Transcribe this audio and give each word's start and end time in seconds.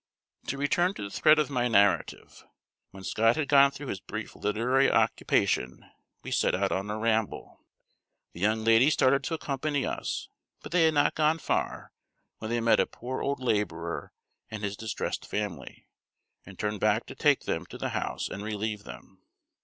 To 0.47 0.57
return 0.57 0.95
to 0.95 1.03
the 1.03 1.11
thread 1.11 1.37
of 1.37 1.51
my 1.51 1.67
narrative. 1.67 2.43
When 2.89 3.03
Scott 3.03 3.35
had 3.35 3.47
got 3.47 3.75
through 3.75 3.85
his 3.85 3.99
brief 3.99 4.35
literary 4.35 4.89
occupation, 4.91 5.85
we 6.23 6.31
set 6.31 6.55
out 6.55 6.71
on 6.71 6.89
a 6.89 6.97
ramble. 6.97 7.59
The 8.33 8.39
young 8.39 8.63
ladies 8.63 8.93
started 8.93 9.23
to 9.25 9.35
accompany 9.35 9.85
us, 9.85 10.27
but 10.63 10.71
they 10.71 10.85
had 10.85 10.95
not 10.95 11.13
gone 11.13 11.37
far, 11.37 11.93
when 12.39 12.49
they 12.49 12.59
met 12.61 12.79
a 12.79 12.87
poor 12.87 13.21
old 13.21 13.41
laborer 13.41 14.11
and 14.49 14.63
his 14.63 14.75
distressed 14.75 15.27
family, 15.27 15.85
and 16.47 16.57
turned 16.57 16.79
back 16.79 17.05
to 17.05 17.13
take 17.13 17.41
them 17.41 17.67
to 17.67 17.77
the 17.77 17.89
house, 17.89 18.27
and 18.27 18.41
relieve 18.43 18.85
them. 18.85 19.21